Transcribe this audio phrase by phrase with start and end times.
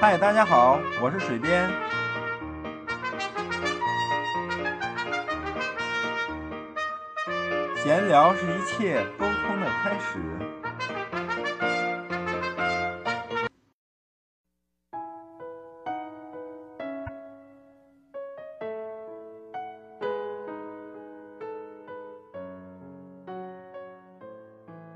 [0.00, 1.70] 嗨，大家好，我是水边。
[7.76, 10.18] 闲聊是一切沟通的开始。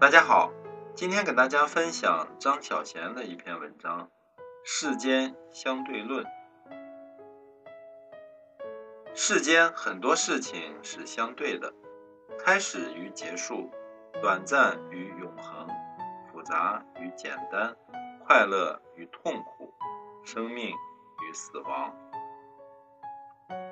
[0.00, 0.50] 大家好，
[0.94, 4.06] 今天给大家分享张小娴的一篇文章
[4.70, 6.22] 《世间相对论》。
[9.14, 11.72] 世间很多事情是相对的，
[12.38, 13.70] 开始与结束，
[14.20, 15.66] 短暂与永恒，
[16.30, 17.74] 复杂与简单，
[18.26, 19.72] 快乐与痛苦，
[20.22, 21.96] 生命与死亡。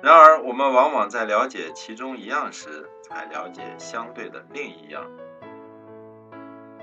[0.01, 5.05] 然而，我们往往在了解其中一样时，才了解相对的另一样。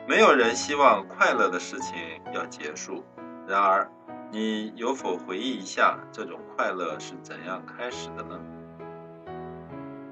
[0.07, 3.05] 没有人希望快乐的事情要结束。
[3.47, 3.91] 然而，
[4.35, 8.41] 你有否回忆一下，这种快乐是怎样开始的呢？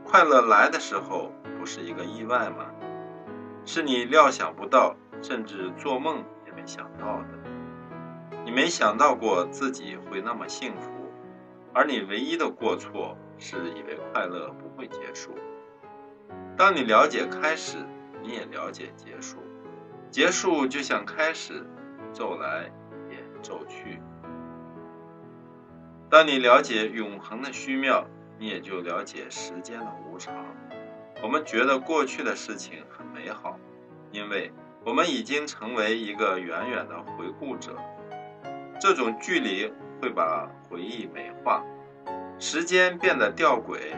[0.04, 2.66] 快乐来的时候，不是一个意外吗？
[3.64, 7.28] 是你料想不到，甚至做梦也没想到的。
[8.44, 10.88] 你没想到过自己会那么幸福，
[11.74, 15.34] 而你唯一的过错是以为快乐不会结束。
[16.56, 17.78] 当你了解开始，
[18.22, 19.38] 你也了解结束。
[20.12, 21.66] 结束就像开始，
[22.12, 22.70] 走来
[23.10, 24.00] 也骤去。
[26.12, 28.06] 当你了解永恒的虚妙，
[28.38, 30.44] 你也就了解时间的无常。
[31.22, 33.58] 我们觉得过去的事情很美好，
[34.10, 34.52] 因为
[34.84, 37.78] 我们已经成为一个远远的回顾者。
[38.78, 41.64] 这种距离会把回忆美化，
[42.38, 43.96] 时间变得吊诡，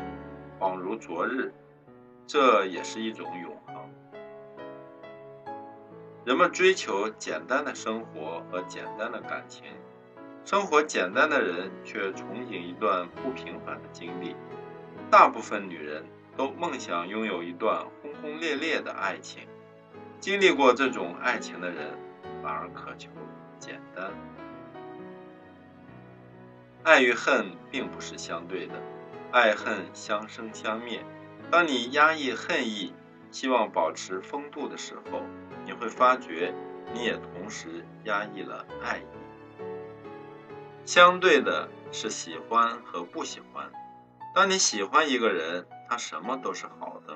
[0.60, 1.52] 恍如昨日。
[2.28, 3.74] 这也是一种永恒。
[6.24, 9.64] 人们追求简单的生活和简单的感情，
[10.44, 14.36] 生活简单的人却憧憬一段不平凡的经历。
[15.10, 16.04] 大部分女人
[16.36, 19.48] 都梦想拥有一段轰轰烈烈的爱情，
[20.20, 21.98] 经历过这种爱情的人
[22.42, 23.08] 反而渴求
[23.58, 24.10] 简单。
[26.82, 28.74] 爱与恨并不是相对的，
[29.32, 31.02] 爱恨相生相灭。
[31.50, 32.92] 当你压抑恨意，
[33.30, 35.22] 希望保持风度的时候，
[35.64, 36.52] 你会发觉，
[36.92, 39.13] 你也同时压抑了爱意。
[40.84, 43.70] 相对的是喜欢和不喜欢。
[44.34, 47.14] 当你喜欢一个人，他什么都是好的；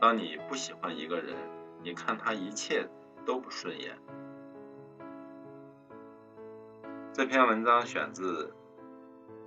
[0.00, 1.34] 当你不喜欢一个人，
[1.82, 2.86] 你看他一切
[3.24, 3.96] 都不顺眼。
[7.14, 8.54] 这篇文章选自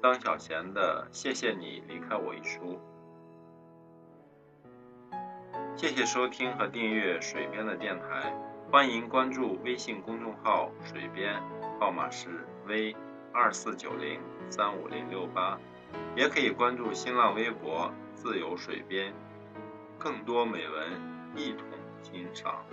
[0.02, 2.80] 张小娴的《谢谢你离开我》一书。
[5.76, 8.34] 谢谢收听和订阅水边的电台，
[8.72, 11.42] 欢迎关注微信公众号“水边”，
[11.80, 12.96] 号码是 V
[13.34, 14.20] 二四九零
[14.50, 15.58] 三五零六八，
[16.16, 19.14] 也可以关注新浪微博“自由水边”，
[19.98, 21.02] 更多美文
[21.36, 21.66] 一同
[22.02, 22.66] 欣赏。